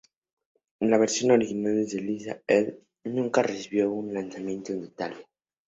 La 0.79 0.97
versión 0.97 1.29
original 1.29 1.85
de 1.85 2.01
"Lisa 2.01 2.41
e 2.47 2.57
il 2.57 2.65
diavolo" 2.65 2.85
nunca 3.03 3.43
recibió 3.43 3.91
un 3.91 4.11
lanzamiento 4.11 4.73
en 4.73 4.85
Italia. 4.85 5.27